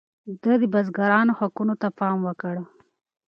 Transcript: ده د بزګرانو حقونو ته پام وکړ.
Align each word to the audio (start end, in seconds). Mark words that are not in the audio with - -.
ده 0.41 0.53
د 0.61 0.63
بزګرانو 0.73 1.37
حقونو 1.39 1.73
ته 1.81 1.87
پام 1.99 2.17
وکړ. 2.27 2.55